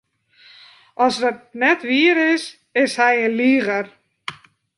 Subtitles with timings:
[1.05, 2.43] As dat net wier is,
[2.83, 3.87] is hy in liger.